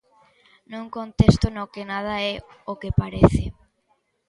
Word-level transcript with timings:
Nun 0.71 0.85
contexto 0.97 1.45
no 1.55 1.63
que 1.73 1.83
nada 1.91 2.13
é 2.31 2.33
o 2.71 2.73
que 2.81 2.97
parece. 3.01 3.43